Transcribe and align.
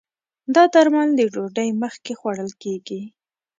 دا 0.55 0.63
درمل 0.73 1.09
د 1.15 1.21
ډوډی 1.33 1.69
مخکې 1.81 2.13
خوړل 2.19 2.51
کېږي 2.61 3.01